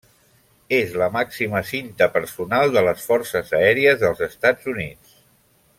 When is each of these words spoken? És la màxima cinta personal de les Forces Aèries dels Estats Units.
És 0.77 0.95
la 1.01 1.09
màxima 1.17 1.61
cinta 1.73 2.07
personal 2.15 2.73
de 2.77 2.83
les 2.89 3.05
Forces 3.11 3.53
Aèries 3.61 4.01
dels 4.07 4.25
Estats 4.31 4.73
Units. 4.75 5.19